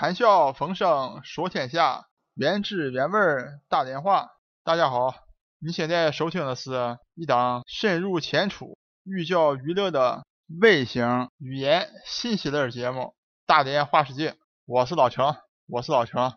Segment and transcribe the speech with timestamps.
[0.00, 3.18] 谈笑风生说天下，原汁原味
[3.68, 4.30] 大连话。
[4.62, 5.12] 大家好，
[5.58, 10.24] 你现在收听的是一档深入浅出、寓教于乐的
[10.60, 13.00] 微型语言信息类节目
[13.44, 14.30] 《大连话世界》。
[14.66, 15.34] 我是老程，
[15.66, 16.32] 我是老程。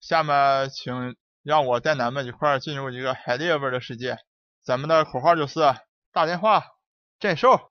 [0.00, 4.18] 下面请让我带咱们一块进入一个海蛎味的世界。
[4.62, 5.60] 咱们的口号就是
[6.12, 6.62] 大连话
[7.18, 7.70] 真瘦。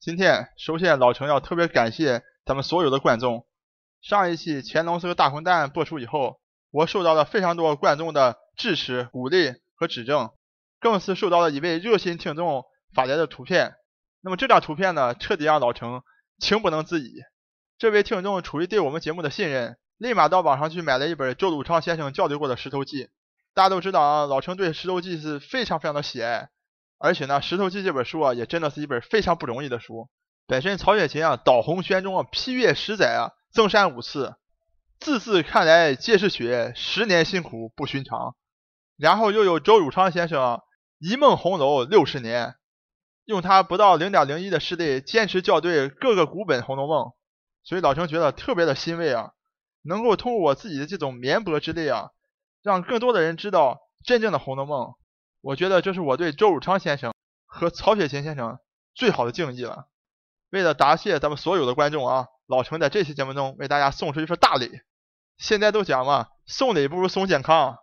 [0.00, 3.46] 今天首先老程要特别感谢咱们所有的观众。
[4.02, 6.40] 上一期乾隆是个大混蛋播出以后，
[6.72, 10.30] 我收到了非常多观众的支持、鼓励和指正，
[10.80, 13.76] 更是收到了一位热心听众发来的图片。
[14.20, 16.02] 那么这张图片呢，彻底让老程
[16.38, 17.22] 情不能自已。
[17.78, 23.04] 这位听众出于对我们节目的信任，立马到网上去买了一本周汝昌先生校对过的《石头记》。
[23.54, 26.48] 大家都知道啊，老程对《石头记》是非常非常的喜爱，
[26.98, 30.08] 而且呢，《石头记》这本书啊，也真的是一本非常不容易的书。
[30.48, 33.30] 本身曹雪芹啊，导红宣中啊，批阅十载啊。
[33.52, 34.36] 增删五次，
[34.98, 38.34] 字字看来皆是血，十年辛苦不寻常。
[38.96, 40.62] 然后又有周汝昌先生
[40.98, 42.54] 一梦红楼六十年，
[43.26, 47.04] 用他不到零点零一的视力坚持校对各个古本《红楼梦》，
[47.62, 49.32] 所以老程觉得特别的欣慰啊，
[49.82, 52.08] 能够通过我自己的这种绵薄之力啊，
[52.62, 54.86] 让更多的人知道真正的《红楼梦》。
[55.42, 57.12] 我觉得这是我对周汝昌先生
[57.44, 58.58] 和曹雪芹先生
[58.94, 59.88] 最好的敬意了。
[60.48, 62.28] 为了答谢咱们所有的观众啊。
[62.52, 64.70] 老程在这期节目中为大家送出一份大礼。
[65.38, 67.78] 现在都讲嘛，送礼不如送健康，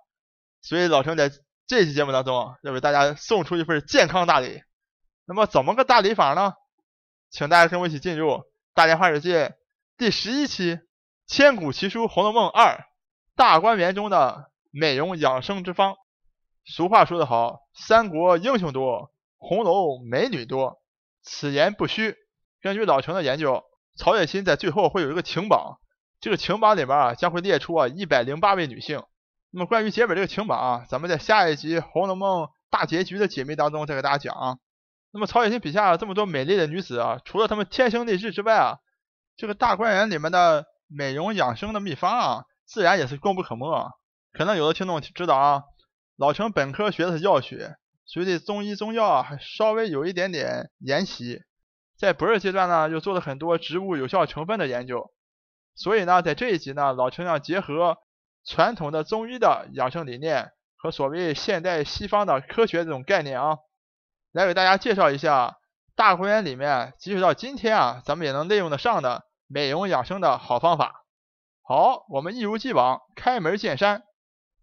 [0.61, 1.31] 所以老程在
[1.66, 4.61] 这期节目当中要为大家送出一份健康大礼。
[5.26, 6.53] 那么怎么个大礼法呢？
[7.31, 8.30] 请大家跟我一起进入
[8.76, 9.48] 《大连话世界》
[9.98, 10.76] 第十一期
[11.26, 12.73] 《千古奇书·红楼梦二》
[13.36, 15.95] 大观园中的美容养生之方。
[16.64, 20.80] 俗话说得好，三国英雄多，红楼美女多，
[21.23, 22.16] 此言不虚。
[22.61, 23.64] 根据老程的研究。
[24.00, 25.78] 曹雪芹在最后会有一个情榜，
[26.22, 29.03] 这个情榜里面啊将会列出啊一百零八位女性。
[29.52, 34.33] 那么关于结尾这个情榜啊，咱们在下一集《红楼梦》大结局的解密当中再给大家讲。
[34.33, 34.58] 啊。
[35.11, 38.77] 那么曹雪芹笔下这么多美丽的女子啊，除了她们天生丽质之外啊，
[39.36, 43.92] 这个大观园里面的美容养生的秘方啊，自然也是功不可没。
[44.32, 45.64] 可能有的听众知道啊，
[46.15, 51.42] 老程本科学的是药学，所以对中医中药啊还稍微有一点点研习。
[51.99, 55.11] 在博士阶段呢，又做了很多植物有效成分的研究，
[55.76, 57.98] 所以呢，在这一集呢，老陈要结合
[58.45, 63.58] 传统的中医的养生理念和所谓现代西方的科学这种概念啊，
[64.32, 65.58] 来给大家介绍一下
[65.93, 71.04] 大观园里面，即使到今天啊，咱们也能利用得上的美容养生的好方法。
[71.61, 74.04] 好，我们一如既往开门见山，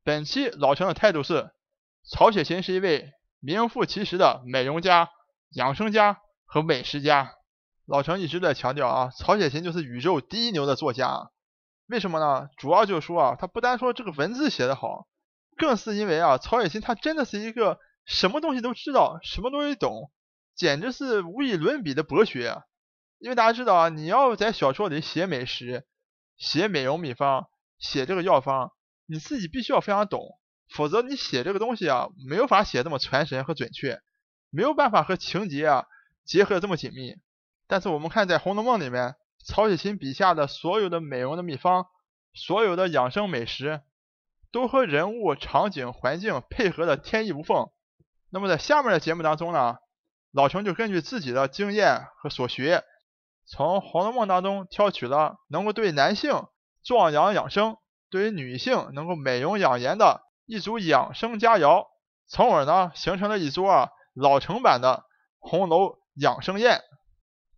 [0.02, 1.50] 本期老陈的态度是：
[2.10, 5.10] 曹雪芹是一位名副其实的美容家、
[5.50, 6.22] 养生家。
[6.46, 7.34] 和美食家，
[7.84, 11.30] 老程一直在强调啊，曹雪芹就是宇宙第一牛的作家。
[11.88, 12.48] 为什么呢？
[12.56, 15.06] 主要就是说啊，他不单说这个文字写得好，
[15.56, 20.10] 更是因为啊，曹雪芹他真的是一个什么东西都知道，什么东西懂，
[20.54, 22.62] 简直是无与伦比的博学。
[23.18, 25.86] 因为大家知道啊，你要在小说里写美食、
[26.36, 27.46] 写美容秘方、
[27.78, 28.72] 写这个药方，
[29.06, 30.38] 你自己必须要非常懂，
[30.74, 34.00] 否则你写这个东西啊，没有法写这么传神和准确，
[34.50, 35.86] 没有办法和情节啊。
[36.26, 37.14] 结合的这么紧密，
[37.68, 39.14] 但是我们看在《红楼梦》里面，
[39.44, 41.86] 曹雪芹笔下的所有的美容的秘方，
[42.34, 43.80] 所有的养生美食，
[44.50, 47.68] 都和人物、场景、环境配合的天衣无缝。
[48.28, 49.76] 那么在下面的节目当中呢，
[50.32, 52.82] 老程就根据自己的经验和所学，
[53.46, 56.44] 从《红楼梦》当中挑取了能够对男性
[56.82, 57.76] 壮阳养生，
[58.10, 61.86] 对于女性能够美容养颜的一组养生佳肴，
[62.26, 65.04] 从而呢形成了一桌老成版的
[65.38, 65.98] 红楼。
[66.16, 66.82] 养生宴，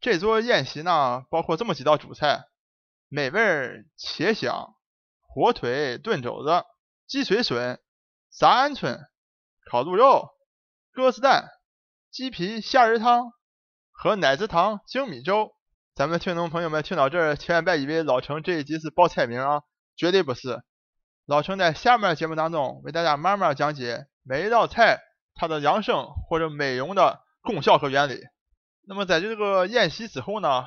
[0.00, 2.44] 这桌宴席呢，包括这么几道主菜，
[3.08, 4.74] 美味且香：
[5.22, 6.64] 火腿炖肘子、
[7.06, 7.80] 鸡腿笋、
[8.30, 8.98] 炸鹌鹑、
[9.70, 10.28] 烤鹿肉、
[10.92, 11.48] 鸽子蛋、
[12.10, 13.30] 鸡皮虾仁汤
[13.92, 15.52] 和奶子糖精米粥。
[15.94, 19.62] 咱们听众朋友们听到这儿，千万别以为老程这一集是报菜名啊，
[19.96, 20.62] 绝对不是。
[21.26, 24.98] 老程在下面的节目当中为大家慢慢讲解每一道菜
[25.34, 28.20] 它的养生或者美容的功效和原理。
[28.88, 30.64] 那么在这个宴席之后呢，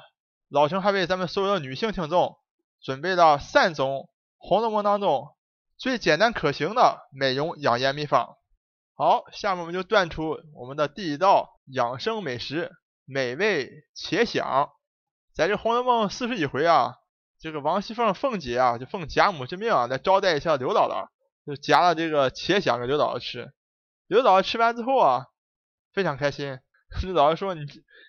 [0.47, 2.37] 老程还为咱们所有的女性听众
[2.79, 3.95] 准备了三种
[4.37, 5.29] 《红楼梦》当中
[5.75, 8.37] 最简单可行的美容养颜秘方。
[8.93, 12.71] 好，下面我们就端出我们的第一道养生美食，
[13.05, 14.69] 美味且香。
[15.33, 16.97] 在这《红楼梦》四十一回啊，
[17.39, 21.07] 这个王熙凤凤姐啊，就奉贾母之命啊，来招待一下刘姥姥，
[21.47, 23.51] 就夹了这个且香给刘姥姥吃。
[24.05, 25.25] 刘姥姥吃完之后啊，
[25.91, 26.59] 非常开心。
[27.03, 27.65] 刘姥姥说：“你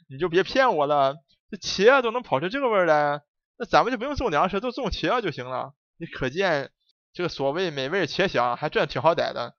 [0.08, 1.16] 你就别骗我了，
[1.50, 3.22] 这茄都能跑出这个味儿来，
[3.58, 5.74] 那咱们就不用种粮食，都种茄就行了。
[5.96, 6.70] 你可见
[7.12, 9.54] 这个所谓美味茄香还真挺好逮的。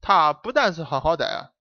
[0.00, 1.52] 它不但是很好逮，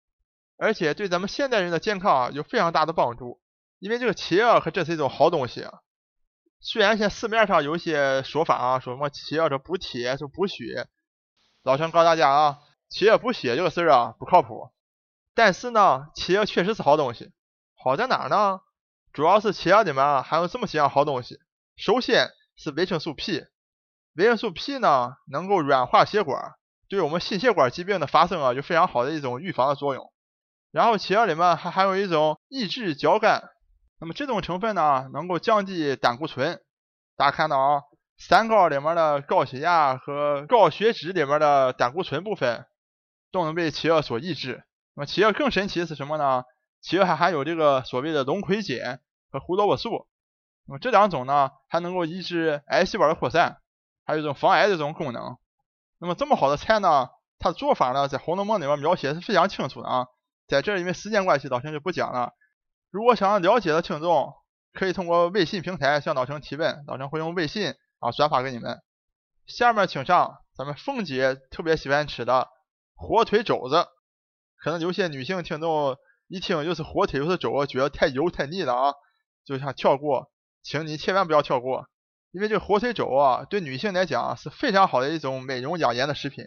[0.57, 3.41] 而且对咱们现代人的健康有非常大的帮助。
[3.79, 5.67] 因为这个茄可真是一种好东西。
[6.61, 10.87] 虽然现在市面上有一些说法啊，说什么茄子补铁、说补血，
[11.63, 12.59] 老陈告诉大家啊，
[12.91, 14.71] 茄补血这个事儿啊不靠谱。
[15.41, 17.33] 但是呢，茄确实是好东西。
[17.83, 18.61] 好在哪儿呢？
[19.11, 21.39] 主要是茄里面含有这么几样好东西。
[21.79, 23.47] 首先是维生素 P，
[24.17, 26.57] 维生素 P 呢能够软化血管，
[26.91, 30.13] 对我们心血管疾病的发生啊有非常好的一种预防的作用。
[30.73, 33.49] 然后茄里面还含有一种抑制交感。
[33.99, 36.61] 那么这种成分呢，能够降低胆固醇。
[37.17, 37.83] 大家看到啊，
[38.19, 42.67] 三高里面的高血压和高血脂里面的胆固醇部分，
[43.33, 44.65] 都能被茄所抑制。
[45.01, 46.45] 那么茄更神奇的是什么呢？
[46.85, 49.01] 茄还含有这个所谓的龙葵碱
[49.31, 50.07] 和胡萝卜素。
[50.67, 53.63] 那么这两种呢，还能够抑制癌细胞的扩散，
[54.05, 55.39] 还有一种防癌的这种功能。
[55.97, 57.09] 那么这么好的菜呢，
[57.39, 60.07] 它的做法呢，在《红楼梦》里面描写是非常清楚的啊。
[60.47, 62.35] 在这因为时间关系，老陈就不讲了。
[62.91, 64.35] 如果想要了解的听众，
[64.75, 68.83] 可以通过微信平台向老陈提问，老陈会用微信啊转发给你们。
[69.47, 72.49] 下面请上咱们凤姐特别喜欢吃的
[72.95, 73.89] 火腿肘子，
[74.63, 75.97] 可能有些女性听众
[76.29, 78.95] 一听又是火腿又是肘，觉得太油太腻了啊，
[79.45, 80.31] 就想跳过，
[80.63, 81.87] 请你千万不要跳过，
[82.31, 86.45] 因为这火腿肘啊，对女性来讲是非常好的一种美容养颜的食品。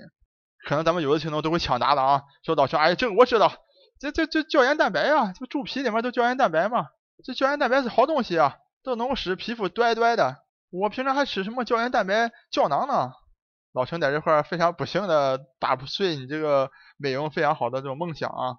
[0.66, 3.52] 可能咱们有的听众都会抢答了啊，说老陈，哎，这个我知道。
[4.00, 6.88] 这这这胶原蛋白呀，这猪皮里面都胶原蛋白嘛，
[7.24, 10.38] 这胶原蛋白是好东西啊，都能使皮肤端端的。
[10.72, 13.12] 我平常还吃什么胶原蛋白胶囊呢？
[13.74, 16.70] 老陈在这块非常不幸的打不碎你这个
[17.04, 18.56] 美容非常好的这种梦想啊！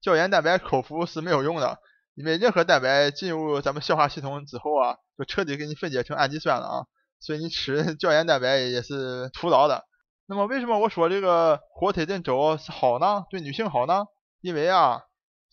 [0.00, 1.78] 胶原蛋白口服是没有用的，
[2.14, 6.86] 因为任何蛋白进入咱们消化系统之后啊，就彻底给你分解成氨基酸了啊，
[7.20, 9.84] 所以你吃 胶原蛋白也是徒劳的。
[10.24, 13.24] 那么为什么我说这个火腿炖粥是好呢？
[13.28, 14.06] 对女性好呢？
[14.40, 15.02] 因为啊，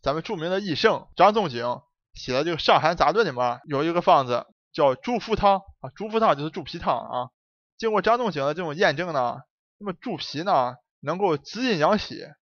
[0.02, 1.82] 咱们著名的医圣张仲景
[2.14, 7.30] 写的这个《伤寒杂论》里面有一个方子叫猪腹汤啊，猪腹汤就是猪皮汤啊。
[7.78, 9.42] 经过张仲景的这种验证呢，
[9.78, 12.36] 那么猪皮呢能够滋阴养血，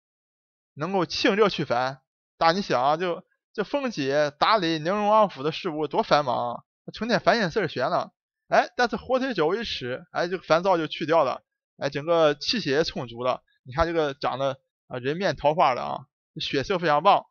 [0.74, 2.02] 能够清热祛烦。
[2.38, 3.24] 大你想啊，就
[3.54, 6.64] 这凤姐打理宁荣王府的事务多繁忙啊，
[6.94, 8.12] 成天烦心事儿悬了。
[8.50, 11.42] 哎，但是火腿粥一吃，哎，这个烦躁就去掉了，
[11.78, 13.42] 哎，整个气血也充足了。
[13.64, 16.06] 你看这个长得啊人面桃花的啊。
[16.40, 17.26] 血色非常棒，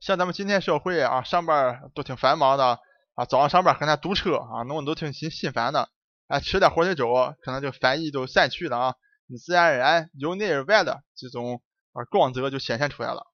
[0.00, 2.80] 像咱们今天社会啊，上班都挺繁忙的
[3.14, 5.88] 啊，早上上班可能堵车啊，弄得都挺心心烦的。
[6.26, 8.94] 哎，吃点火腿粥，可能就烦意都散去了啊，
[9.28, 13.26] 你自然而然由内而外的这种啊光泽就显现出来了。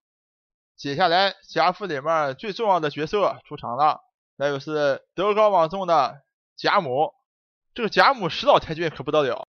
[0.76, 4.00] 接下来贾府里面最重要的角色出场了，
[4.36, 6.20] 那就是德高望重的
[6.56, 7.12] 贾母。
[7.74, 9.46] 这个贾母十老太君可不得了，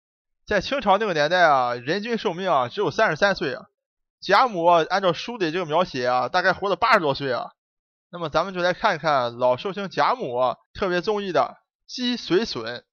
[0.44, 3.66] 在清朝那个年代啊，人均寿命啊只有三十三岁啊。
[4.20, 7.52] 贾母按照书里这个描写啊，大概活了八十多岁啊。
[8.10, 11.56] 那么咱们就来看一看老寿星贾母特别中意的
[11.86, 12.84] 鸡髓笋。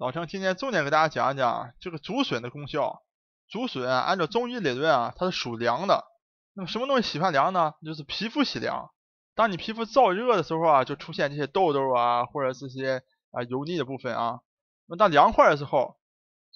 [0.00, 3.02] 老陈今天重点给大家讲一讲这个竹笋的功效。
[3.50, 6.06] 竹笋按照中医理论啊，它是属凉的。
[6.54, 7.74] 那么什么东西喜欢凉呢？
[7.84, 8.90] 就是皮肤喜凉。
[9.34, 14.40] 当你皮肤燥热的时候啊，就出现这些痘痘啊，或者这些啊油腻的部分啊。
[14.86, 15.98] 那么当凉快的时候，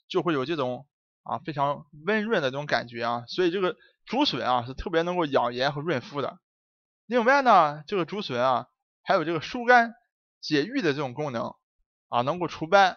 [0.08, 0.86] 就会有这种
[1.22, 3.24] 啊非常温润的这种感觉啊。
[3.28, 3.76] 所以这个。
[4.06, 6.38] 竹笋啊是特别能够养颜和润肤的。
[7.04, 8.68] 另外呢，这个竹笋啊
[9.02, 9.94] 还有这个疏肝
[10.40, 11.54] 解郁的这种功能
[12.08, 12.96] 啊，能够除斑。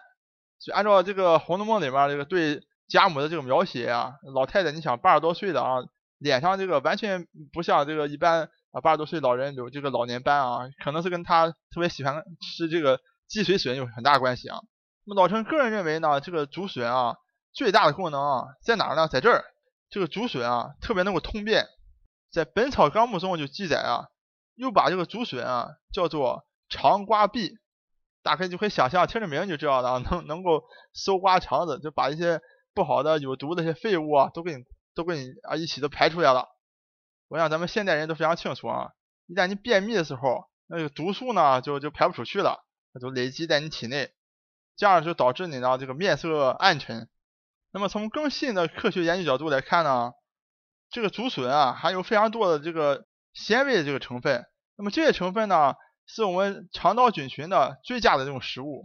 [0.58, 5.78] 所以按照这个《红楼梦》里面这个对贾母的这个描写啊，老太太你想八十多岁的啊，
[6.18, 14.60] 脸上这个完全不像这个一般啊八十多岁老人有这个老年斑啊，可能是跟她特别喜欢吃这个鸡髓笋有很大关系啊。
[15.04, 17.16] 那么老陈个人认为呢，这个竹笋啊
[17.52, 19.08] 最大的功能啊在哪呢？
[19.08, 19.44] 在这儿。
[19.90, 21.66] 这个竹笋啊，特别能够通便，
[22.30, 24.04] 在《本草纲目》中就记载啊，
[24.54, 27.54] 又把这个竹笋啊叫做肠瓜壁，
[28.22, 32.40] 大概就可以想象，听着名就知道了，能能够搜刮肠子，就把一些
[32.74, 36.48] 不好的、有毒的一些废物啊，都给你都给你啊一起都排出来了。
[37.28, 38.90] 我想咱们现代人都非常清楚啊，
[39.26, 44.12] 一旦你便秘的时候，那个毒素呢就就排不出去了，它就累积在你体内，
[44.76, 47.08] 这样就导致你呢这个面色暗沉。
[47.70, 50.12] 那么从更新的科学研究角度来看呢，
[50.90, 54.46] 这个竹笋啊含有非常多的这个纤维的这个成分。
[54.76, 55.74] 那么这些成分呢，
[56.08, 58.82] 是我们肠道菌群的最佳的这种食物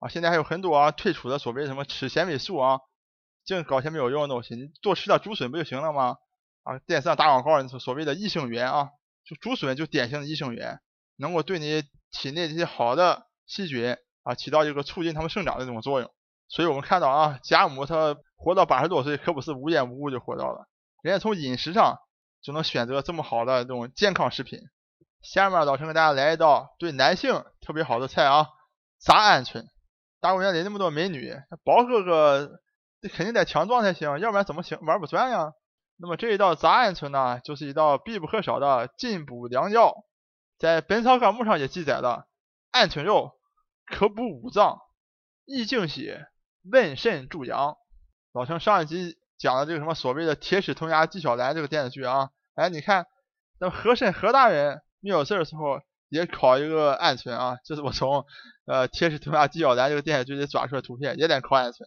[0.00, 0.08] 啊。
[0.08, 2.80] 现在还有很多啊推出的所谓什么吃纤维素啊，
[3.44, 6.16] 净搞些没有用的东西，你多吃点竹笋不就行了吗？
[6.62, 8.88] 啊，电视上打广告所所谓的益生元啊，
[9.24, 10.80] 就竹笋就典型的益生元，
[11.16, 16.10] 能够对你体内这些好的细菌啊起到一个促进它们生长的这种作用。
[16.48, 20.66] 所以我们看到啊，贾母她活到八十多岁，可不是无缘无故就活到了，
[21.02, 21.98] 人家从饮食上
[22.42, 24.60] 就能选择这么好的这种健康食品。
[25.24, 28.46] 下面老陈给大家来一道对男性特别好的菜啊，
[29.00, 29.64] 炸鹌鹑。
[30.20, 32.60] 大公园里那么多美女，宝哥哥
[33.00, 35.54] 这肯定得强壮才行，要不然怎么行玩不转呀？
[35.96, 39.94] 那么这一道炸鹌鹑呢，就是一道必不可少的进补良药。
[40.58, 42.28] 在《本草纲目》上也记载了，
[42.72, 43.32] 鹌鹑肉
[43.86, 44.78] 可补五脏，
[45.46, 46.26] 益精血，
[46.70, 47.78] 温肾助阳。
[48.34, 53.06] 老陈上一集讲的这个什么所谓的铁齿铜牙纪晓岚这个电视剧啊，哎，你看
[53.58, 54.82] 那和珅何大人。
[55.04, 58.24] 没有事的时候也烤一个鹌鹑啊，这是我从
[58.64, 61.84] 呃《铁齿铜牙纪晓岚》这个电视剧里抓出来图片，也得烤鹌鹑。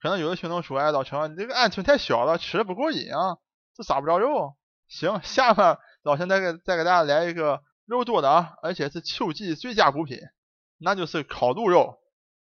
[0.00, 3.36] 可能有的群众说，哎，老陈，你这个鹌鹑太小了，吃的不过瘾啊，
[3.76, 4.56] 这撒不着肉。
[4.88, 10.18] 行，下面老陈再给再给大家来一个肉多的啊，而且是秋季最佳补品，
[10.78, 11.98] 那就是烤鹿肉。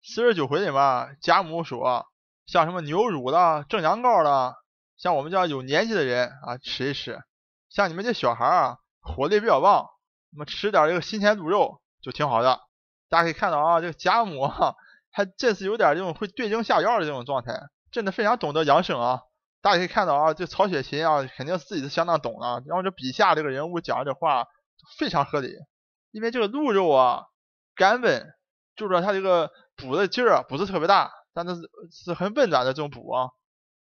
[0.03, 2.05] 四十九回里面，贾母说，
[2.45, 4.57] 像什么牛乳了、正羊羔了，
[4.95, 7.19] 像我们这样有年纪的人啊吃一吃，
[7.69, 9.89] 像你们这小孩啊，火力比较旺。
[10.35, 12.59] 那么吃点这个新鲜鹿肉就挺好的，
[13.09, 14.47] 大家可以看到啊，这个贾母
[15.11, 17.59] 还真是有点这种会对症下药的这种状态，
[17.91, 19.21] 真的非常懂得养生啊。
[19.61, 24.47] 大家可以看到啊，这曹雪芹啊，肯定自己是相当懂啊，然后这笔下这个人物讲的这话
[24.97, 25.53] 非常合理，
[26.11, 27.27] 因为这个鹿肉啊，
[27.75, 28.33] 甘温，
[28.75, 31.55] 就是说它这个补的劲儿不是特别大，但是
[31.91, 33.29] 是很温暖的这种补啊，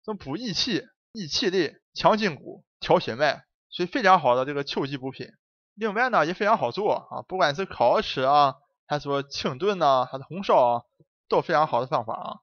[0.05, 5.29] 这种补益气、益气力、强筋骨、调血脉，所以非常好的这个秋季补品。
[5.75, 8.55] 另外呢也非常好做啊，不管是烤吃啊，
[8.87, 10.83] 还是说清炖呐，还是红烧啊，
[11.29, 12.37] 都非常好的方法啊。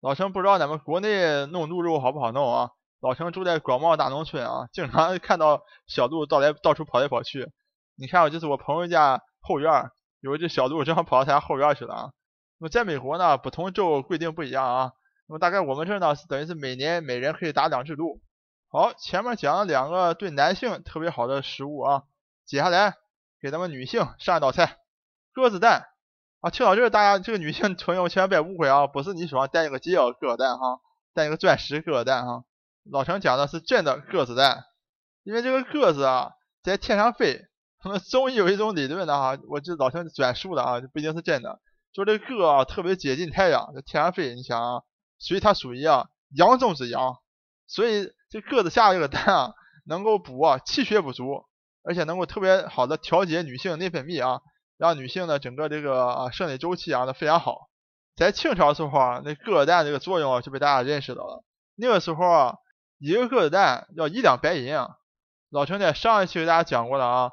[0.00, 2.70] 老陈不知道咱们国内弄鹿肉好不好弄啊？
[3.00, 7.50] 老陈住在广袤大农村啊，经常看到小鹿到来到处跑来跑去。
[7.96, 9.90] 你看，就是我朋友家后院
[10.20, 12.10] 有一只小鹿，正好跑到他家后院去了啊。
[12.58, 14.92] 那么在美国呢，不同州规定不一样啊。
[15.28, 18.20] 那么大概我们这儿呢，是等于是每年每人可以打两只鹿。
[18.70, 22.02] 好，前面讲了两个对男性特别好的食物啊。
[22.46, 22.94] 接下来
[23.40, 24.78] 给咱们女性上一道菜，
[25.32, 25.88] 鸽子蛋
[26.40, 26.50] 啊！
[26.50, 30.78] 听到这儿，大家这个女性朋友千万别误会啊，不是你手上戴一个鸡腰鸽子蛋哈，
[31.12, 32.44] 戴一个钻石鸽子蛋哈。
[32.88, 34.62] 老陈讲的是真的鸽子蛋，
[35.24, 36.30] 因为这个鸽子啊
[36.62, 37.48] 在天上飞，
[37.80, 41.60] 他们中医有一种理论的哈，我这老陈转述的啊，就不一定是真的，
[41.92, 44.82] 说这个鸽啊特别接近太阳，在天上飞，你想啊，
[45.18, 47.16] 所以它属于啊阳中之阳，
[47.66, 51.44] 所以这鸽子下这个蛋啊能够补啊气血不足。
[51.86, 54.40] 而且能够特别好的调节女性内分泌啊，
[54.76, 57.70] 让女性的整个这个啊生理周期啊都非常好。
[58.16, 61.44] 在清朝时候啊，那鸽子蛋这个作用就被大家认识到了。
[61.76, 62.56] 那个时候啊，
[62.98, 64.96] 一个鸽子蛋要一两白银啊。
[65.50, 67.30] 老陈在上一期给大家讲过了啊，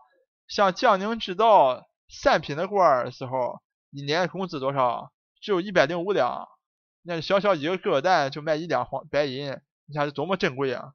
[0.48, 5.12] 像江宁制造三品的官儿时候，一年工资多少？
[5.42, 6.48] 只有一百零五两。
[7.02, 10.94] 那小小一个鸽子蛋就卖一两黄白银，你看是多么珍贵啊！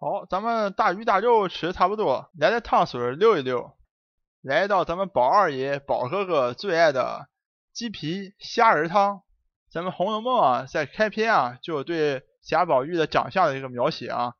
[0.00, 3.76] 好，咱们大鱼大肉吃的差不多，来点汤水溜一溜。
[4.42, 7.28] 来到咱们宝二爷、宝哥哥最爱的
[7.72, 9.22] 鸡皮虾仁汤。
[9.72, 14.34] 咱们《红楼梦》啊，在开篇啊，就对贾宝玉的长相的一个描写啊，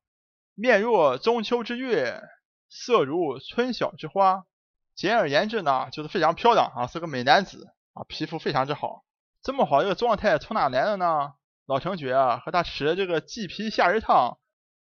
[0.55, 2.23] 面若中秋之月，
[2.69, 4.45] 色如春晓之花。
[4.95, 9.03] 简而言之呢，就是非常漂亮啊，是个美男子啊，皮肤非常之好。
[9.43, 11.33] 这么好一个状态从哪来的呢？
[11.67, 14.39] 老程觉啊，和他吃的这个鸡皮虾仁汤。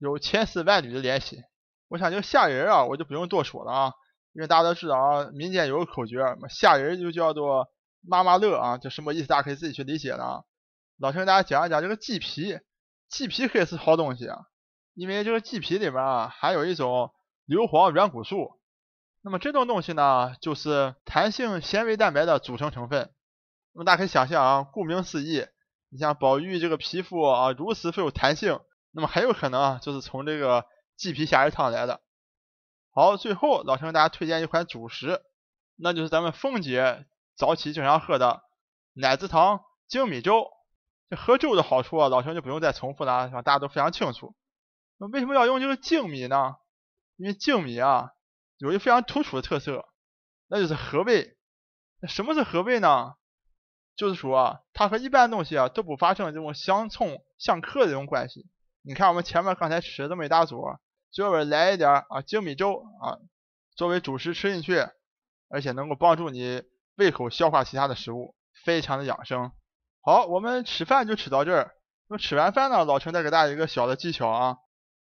[0.09, 1.43] 有千丝万缕的联系，
[1.89, 3.93] 我想这个虾仁啊，我就不用多说了啊，
[4.33, 6.19] 因为大家都知道啊，民间有个口诀，
[6.51, 7.69] 虾仁就叫做
[8.01, 9.27] 妈妈乐啊，这什么意思？
[9.27, 10.43] 大家可以自己去理解了啊。
[10.99, 12.59] 老陈给大家讲一讲这个鸡皮，
[13.09, 14.39] 鸡皮可以是好东西啊，
[14.95, 17.13] 因为这个鸡皮里面啊含有一种
[17.45, 18.61] 硫磺软骨素，
[19.21, 23.13] 那么这种东西呢，就是弹性纤维蛋白的组成成分。
[23.73, 25.47] 那么大家可以想象啊，顾名思义，
[25.91, 28.59] 你像宝玉这个皮肤啊，如此富有弹性。
[28.93, 32.01] 那么很有可能啊，就是从这个鸡皮虾仁汤来的。
[32.95, 35.23] 好，最后老陈给大家推荐一款主食，
[35.77, 38.43] 那就是咱们凤姐早起经常喝的
[38.93, 40.47] 奶子汤精米粥。
[41.09, 44.35] 这喝粥的好处啊，老陈就不用再重复了，大家都非常清楚。
[44.99, 46.57] 那为什么要用这个粳米呢？
[47.17, 48.13] 因为粳米啊，
[48.59, 49.89] 有一个非常突出的特色，
[50.49, 51.37] 那就是合味。
[52.01, 53.15] 那什么是合味呢？
[53.95, 58.47] 就是说啊，它和一般东西啊都不发生这种相冲相克的这种关系。
[58.85, 60.81] 你看我们前面刚才吃这么一大桌，
[61.13, 63.19] 最后边来一点啊精米粥啊，
[63.77, 64.87] 作为主食吃进去，
[65.49, 66.63] 而且能够帮助你
[66.97, 68.35] 胃口消化其他的食物，
[68.65, 69.53] 非常的养生。
[70.01, 71.75] 好，我们吃饭就吃到这儿。
[72.09, 74.57] 那么吃完饭呢，老陈再给大家一个小的技巧啊，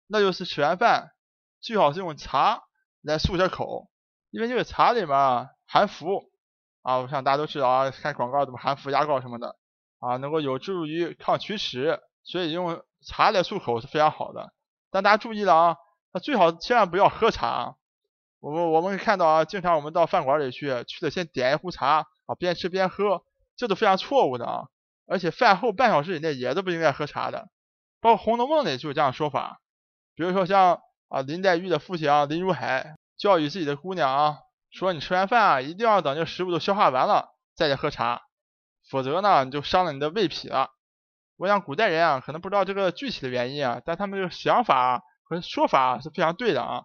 [0.06, 1.12] 那就是吃完饭
[1.60, 2.62] 最好是用茶
[3.00, 3.90] 来漱下口，
[4.30, 6.30] 因为这个茶里面含氟
[6.82, 9.56] 啊，我想大家都知道啊，看广告怎么含氟牙膏什么的。
[10.00, 14.52] 啊，能够有助于抗龋齿，所以用茶来漱口是非常好的。
[14.90, 15.76] 但大家注意了啊，
[16.12, 17.76] 那最好千万不要喝茶。
[18.40, 23.22] 我们我们看到啊，经常我们到饭馆里去，去的先点一壶茶啊，边吃边喝，
[23.56, 24.64] 这都非常错误的啊。
[25.06, 27.48] 而且饭后半小时以内也都不应该喝茶的。
[28.00, 29.60] 包括《红楼梦》里就有这样说法，
[30.14, 34.38] 比如说像啊林黛玉的父亲啊林如海教育自己的姑娘啊，
[34.70, 38.22] 说你吃完饭啊一定要等这食物都消化完了再来喝茶，
[38.88, 40.70] 否则呢你就伤了你的胃脾了。
[41.40, 46.84] 我想古代人啊可能不知道这个具体的原因啊，但他们这个想法和说法是非常对的啊。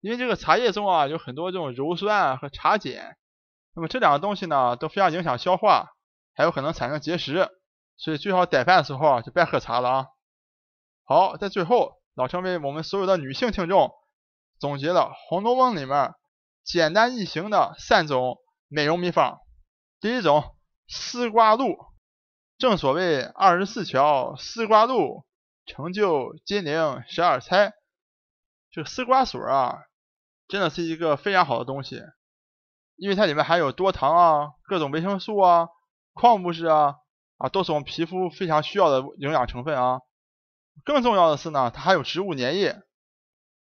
[0.00, 3.16] 因为这个茶叶中啊有很多这种鞣酸和茶碱，
[3.72, 5.92] 那么这两个东西呢都非常影响消化，
[6.34, 7.48] 还有可能产生结石，
[7.96, 10.06] 所以最好逮饭的时候啊就别喝茶了啊。
[11.04, 13.92] 好，在最后，老陈为我们所有的女性听众
[14.58, 16.12] 总结了《红楼梦》里面
[16.64, 19.38] 简单易行的三种美容秘方。
[20.00, 20.56] 第一种，
[20.88, 21.93] 丝瓜露，
[22.64, 25.26] 正所谓二十四桥丝瓜露，
[25.66, 27.74] 成就金陵十二钗。
[28.70, 29.82] 这丝瓜水啊。
[30.48, 32.00] 真的是一个非常好的东西，
[32.96, 35.68] 因为它里面含有多糖啊、各种维生素啊、
[36.14, 36.94] 矿物质啊
[37.36, 40.00] 啊，都是我们皮肤非常需要的营养成分啊。
[40.86, 42.80] 更重要的是呢，它还有植物粘液。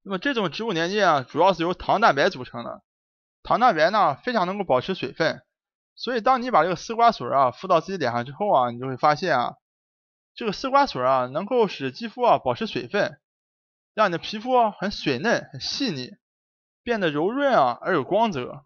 [0.03, 2.81] 那么这种植物粘液啊，主要是由糖蛋白组成的。
[3.43, 5.43] 糖蛋白呢，非常能够保持水分，
[5.95, 9.55] 所以当你把这个丝瓜水啊敷到自己脸上之后啊，你就会发现啊，
[10.35, 13.19] 这个丝瓜水啊能够使肌肤啊保持水分，
[13.93, 16.11] 让你的皮肤很水嫩、很细腻。
[16.85, 18.65] 变得柔润啊，而有光泽，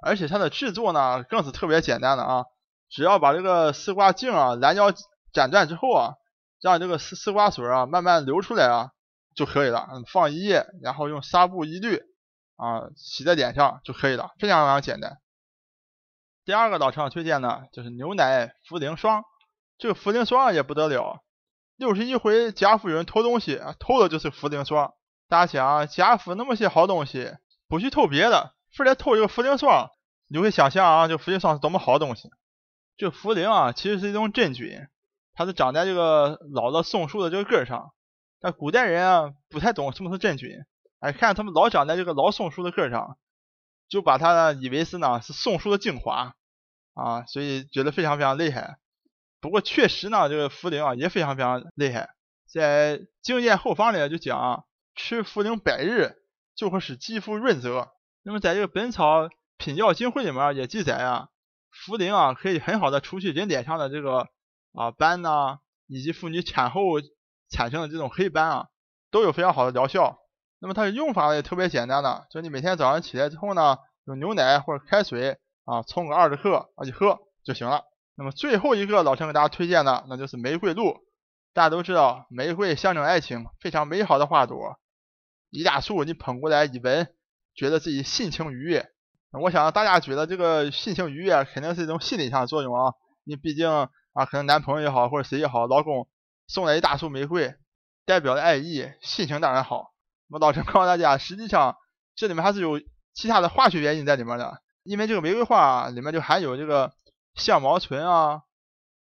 [0.00, 2.44] 而且它的制作呢更是特别简单的啊，
[2.88, 4.92] 只要把这个丝瓜茎啊拦腰
[5.32, 6.14] 斩断之后啊，
[6.62, 8.92] 让这个丝丝瓜水啊慢慢流出来啊
[9.34, 12.02] 就可以了，放一夜，然后用纱布一滤
[12.54, 15.18] 啊洗在脸上就可以了，非常非常简单。
[16.46, 19.24] 第二个老陈推荐呢就是牛奶茯苓霜，
[19.78, 21.24] 这个茯苓霜也不得了，
[21.74, 24.94] 六十一回贾府有人偷东西，偷的就是茯苓霜。
[25.28, 27.32] 大家想，贾府那么些好东西。
[27.66, 29.90] 不去偷别的，非得偷一个茯苓霜，
[30.28, 32.30] 你会想象啊，这茯苓霜是多么好东西。
[32.96, 34.86] 这茯苓啊，其实是一种真菌，
[35.34, 37.90] 它是长在这个老的松树的这个根上。
[38.38, 40.48] 但古代人啊，不太懂什么是真菌，
[41.00, 43.18] 哎，看他们老长在这个老松树的根上，
[43.88, 46.35] 就把它以为是呢是松树的精华
[46.96, 48.78] 啊，所以觉得非常非常厉害。
[49.40, 52.10] 不过确实呢，这个茯苓啊也非常非常厉害，
[52.52, 54.64] 在《经验后方》里就讲，
[54.96, 56.16] 吃茯苓百日。
[56.56, 57.92] 就会使肌肤润泽。
[58.22, 59.28] 那么在这个《本草
[59.58, 61.28] 品药经会》里面也记载啊，
[61.86, 64.26] 茯苓啊可以很好的除去人脸上的这个
[64.72, 66.80] 啊斑呐，以及妇女产后
[67.50, 68.68] 产生的这种黑斑啊，
[69.10, 70.18] 都有非常好的疗效。
[70.60, 77.84] 那么它的用法也特别简单的，就你每天早上起来之后呢，用牛奶或者开水啊冲个二十克啊一喝就行了。
[78.16, 81.04] 那么最后一个老陈给大家推荐的，那就是玫瑰露。
[81.52, 84.78] 大家都知道，玫瑰象征爱情，非常美好的花朵。
[85.50, 87.14] 一大束你捧过来一闻，
[87.54, 88.90] 觉得自己心情愉悦。
[89.32, 92.94] 我想大家觉得这个心情愉悦，肯定是一种心理上的作用啊。
[93.24, 96.08] 你毕竟啊，可能男朋友也好，或者谁也好，老公
[96.46, 97.54] 送来一大束玫瑰，
[98.04, 99.92] 代表的爱意，心情当然好。
[100.28, 101.76] 我老陈告诉大家，实际上
[102.14, 102.80] 这里面还是有
[103.14, 104.62] 其他的化学原因在里面的。
[104.86, 106.92] 因为这个玫瑰花啊里面就含有这个
[107.34, 108.42] 香茅醇啊、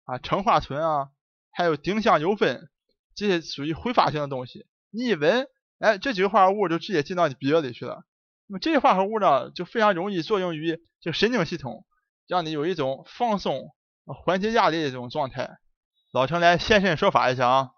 [0.06, 1.10] 啊橙花醇啊，
[1.52, 2.68] 还有丁香油酚，
[3.16, 4.66] 这些属于挥发性的东西。
[4.92, 5.48] 你一闻。
[5.78, 8.06] 哎，这几个化合物就直接进到你鼻子里去了。
[8.48, 11.86] 那么这些化合物呢，就非常容易作用于这个神经系统，
[12.28, 15.58] 让你有一种放松、缓解压力的这种状态。
[16.14, 17.70] 老陈来现身说法一下啊，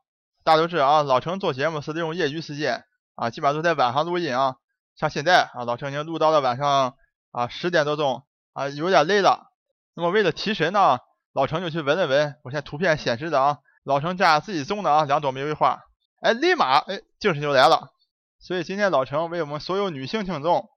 [0.43, 4.58] 大家都知道啊，老陈做节目是利用业余时间啊，基本上都在晚上录音啊。
[4.96, 6.96] 像现在啊，老陈已经录到了晚上
[7.38, 8.23] 啊十点多钟
[8.54, 9.52] 啊，有点累了。
[9.93, 10.97] 那么为了提神呢，
[11.34, 15.80] 老陈就去闻了闻，我现在图片显示的啊，老陈家自己种的啊两朵玫瑰花。
[16.19, 17.91] 哎，立马哎，精神就来了。
[18.39, 20.67] 所以今天老陈为我们所有女性听众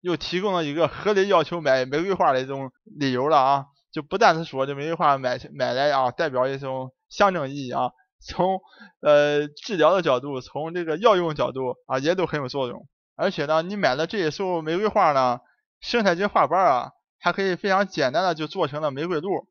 [0.00, 3.64] 又提供了一个合理要求买玫瑰花的一种理由了啊！
[3.92, 7.90] 就不单是说这玫瑰花买买来啊，代表一种象征意义啊，
[8.26, 8.58] 从
[9.00, 12.88] 呃治疗的角度，从这个药用角度啊，也都很有作用。
[13.16, 15.40] 而且呢，你买了这一束玫瑰花呢，
[15.86, 19.46] 剩下这些花瓣啊，还可以非常简单的就做成了玫瑰露。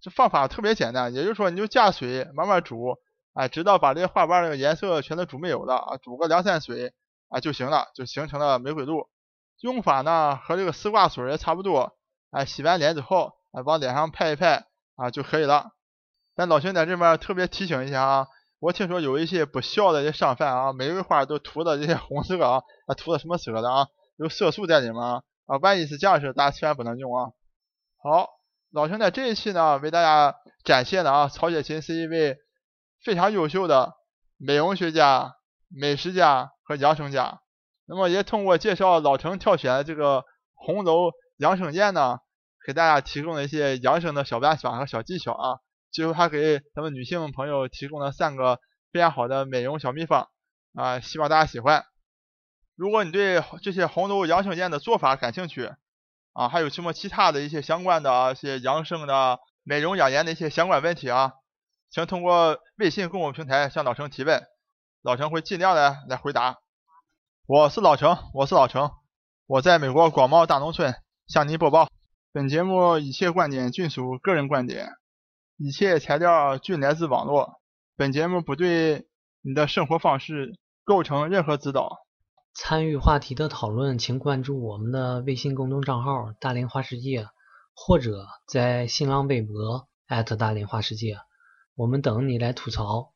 [0.00, 2.96] 这方法特别简单，也就是说你就加水慢慢煮。
[3.34, 6.94] 哎，直到把这些花瓣这个颜色全都煮没有了啊，煮个两三水
[7.28, 9.10] 啊就行了，就形成了玫瑰露。
[9.60, 11.94] 用法呢和这个丝瓜水也差不多。
[12.30, 14.64] 哎，洗完脸之后，哎往脸上拍一拍
[14.96, 15.72] 啊就可以了。
[16.34, 23.88] 但老兄在这边特别提醒一下啊，我听说有一些不孝的这商贩啊，玫瑰花都涂的这些红色啊，啊涂的什么色的啊？
[24.16, 27.30] 有色素在里面啊，啊万一是这样式，大家千万不能用啊。
[28.02, 28.28] 好，
[28.70, 32.36] 老秦在这一期呢为大家展现的啊，曹雪芹是一位
[33.02, 33.92] 非常优秀的
[34.36, 35.34] 美容学家、
[35.68, 37.40] 美食家和养生家。
[37.86, 42.18] 那么也通过介绍老陈挑选的这个红楼养生宴呢，
[42.66, 45.58] 给大家提供了一些养生的小办法和小技巧啊。
[45.92, 48.58] 最后还给咱们女性朋友提供了三个
[48.90, 50.28] 非常好的美容小秘方
[50.74, 51.84] 啊，希望大家喜欢。
[52.76, 55.70] 如果你对这些红楼养生宴的做法感兴趣
[56.32, 61.34] 啊，还有什么其他的一些相关的一些养生的美容养颜的一些相关问题啊，
[61.90, 64.42] 请通过微信公众平台向老陈提问，
[65.02, 66.58] 老陈会尽量的来回答。
[67.46, 68.90] 我是老陈，我是老陈，
[69.46, 70.94] 我在美国广袤大农村
[71.28, 71.88] 向您播报。
[72.32, 74.94] 本节目一切观点均属个人观点，
[75.58, 77.60] 一切材料均来自网络。
[77.96, 79.06] 本节目不对
[79.42, 82.03] 你的生活方式构成任何指导。
[82.56, 87.26] 参与话题的讨论，请关注我们的微信公众账号“大连花世界”，
[87.74, 89.88] 或者在新浪微博
[90.38, 91.18] 大连花世界，
[91.74, 93.13] 我们等你来吐槽。